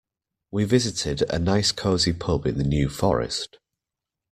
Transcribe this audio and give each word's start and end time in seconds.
We 0.49 0.63
visited 0.63 1.21
a 1.29 1.37
nice 1.37 1.71
cosy 1.71 2.11
pub 2.11 2.47
in 2.47 2.57
the 2.57 2.63
New 2.63 2.89
Forest. 2.89 3.59